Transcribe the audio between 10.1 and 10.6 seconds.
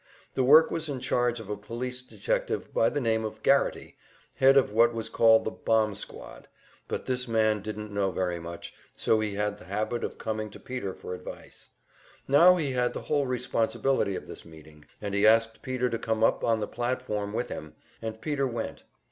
coming to